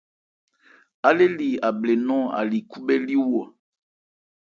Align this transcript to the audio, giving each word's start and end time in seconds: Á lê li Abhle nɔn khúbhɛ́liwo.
Á 1.07 1.09
lê 1.17 1.27
li 1.37 1.49
Abhle 1.69 1.93
nɔn 2.07 2.23
khúbhɛ́liwo. 2.69 3.41